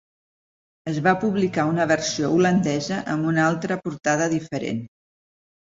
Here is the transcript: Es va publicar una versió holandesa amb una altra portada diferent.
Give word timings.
Es 0.91 0.97
va 1.07 1.13
publicar 1.25 1.67
una 1.73 1.87
versió 1.93 2.33
holandesa 2.39 2.99
amb 3.17 3.31
una 3.35 3.47
altra 3.53 3.79
portada 3.87 4.33
diferent. 4.37 4.87